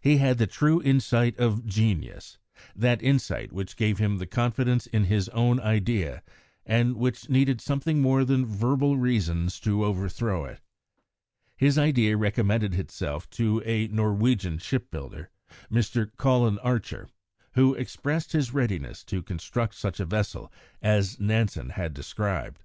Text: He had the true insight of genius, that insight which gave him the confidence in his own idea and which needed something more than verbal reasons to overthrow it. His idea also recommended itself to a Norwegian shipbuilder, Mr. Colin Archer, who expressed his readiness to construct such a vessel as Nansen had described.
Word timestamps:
He 0.00 0.16
had 0.16 0.38
the 0.38 0.48
true 0.48 0.82
insight 0.82 1.38
of 1.38 1.64
genius, 1.64 2.38
that 2.74 3.00
insight 3.04 3.52
which 3.52 3.76
gave 3.76 3.98
him 3.98 4.18
the 4.18 4.26
confidence 4.26 4.88
in 4.88 5.04
his 5.04 5.28
own 5.28 5.60
idea 5.60 6.24
and 6.66 6.96
which 6.96 7.28
needed 7.28 7.60
something 7.60 8.02
more 8.02 8.24
than 8.24 8.44
verbal 8.44 8.96
reasons 8.96 9.60
to 9.60 9.84
overthrow 9.84 10.44
it. 10.44 10.60
His 11.56 11.78
idea 11.78 12.14
also 12.16 12.22
recommended 12.22 12.74
itself 12.74 13.30
to 13.30 13.62
a 13.64 13.86
Norwegian 13.86 14.58
shipbuilder, 14.58 15.30
Mr. 15.70 16.10
Colin 16.16 16.58
Archer, 16.58 17.06
who 17.52 17.74
expressed 17.74 18.32
his 18.32 18.52
readiness 18.52 19.04
to 19.04 19.22
construct 19.22 19.76
such 19.76 20.00
a 20.00 20.04
vessel 20.04 20.52
as 20.82 21.20
Nansen 21.20 21.68
had 21.70 21.94
described. 21.94 22.64